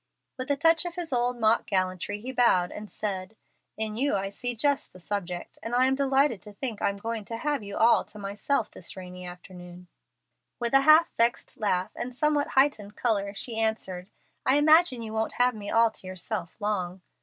With 0.35 0.49
a 0.49 0.55
touch 0.57 0.83
of 0.87 0.95
his 0.95 1.13
old 1.13 1.37
mock 1.37 1.67
gallantry 1.67 2.19
he 2.21 2.31
bowed 2.31 2.71
and 2.71 2.89
said, 2.89 3.37
"In 3.77 3.95
you 3.95 4.15
I 4.15 4.29
see 4.29 4.55
just 4.55 4.93
the 4.93 4.99
subject, 4.99 5.59
and 5.61 5.75
am 5.75 5.93
delighted 5.93 6.41
to 6.41 6.53
think 6.53 6.81
I'm 6.81 6.95
going 6.97 7.23
to 7.25 7.37
have 7.37 7.61
you 7.61 7.77
all 7.77 8.03
to 8.05 8.17
myself 8.17 8.71
this 8.71 8.95
rainy 8.95 9.27
afternoon." 9.27 9.89
With 10.59 10.73
a 10.73 10.81
half 10.81 11.11
vexed 11.17 11.59
laugh 11.59 11.91
and 11.95 12.15
somewhat 12.15 12.47
heightened 12.57 12.95
color 12.95 13.35
she 13.35 13.59
answered, 13.59 14.09
"I 14.43 14.57
imagine 14.57 15.03
you 15.03 15.13
won't 15.13 15.33
have 15.33 15.53
me 15.53 15.69
all 15.69 15.91
to 15.91 16.07
yourself 16.07 16.59
long." 16.59 17.03